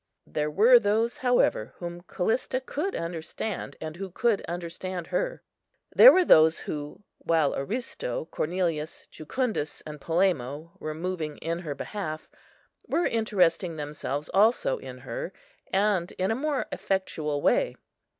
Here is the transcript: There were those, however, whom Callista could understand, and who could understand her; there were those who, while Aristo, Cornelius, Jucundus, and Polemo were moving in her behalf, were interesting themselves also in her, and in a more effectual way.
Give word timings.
There 0.25 0.49
were 0.49 0.79
those, 0.79 1.17
however, 1.17 1.75
whom 1.77 2.01
Callista 2.01 2.59
could 2.59 2.95
understand, 2.95 3.75
and 3.79 3.97
who 3.97 4.09
could 4.09 4.41
understand 4.47 5.05
her; 5.05 5.43
there 5.95 6.11
were 6.11 6.25
those 6.25 6.61
who, 6.61 7.03
while 7.19 7.53
Aristo, 7.53 8.25
Cornelius, 8.31 9.05
Jucundus, 9.11 9.81
and 9.85 10.01
Polemo 10.01 10.71
were 10.79 10.95
moving 10.95 11.37
in 11.37 11.59
her 11.59 11.75
behalf, 11.75 12.31
were 12.87 13.05
interesting 13.05 13.75
themselves 13.75 14.27
also 14.29 14.79
in 14.79 14.97
her, 14.97 15.33
and 15.71 16.11
in 16.13 16.31
a 16.31 16.35
more 16.35 16.65
effectual 16.71 17.39
way. 17.43 17.75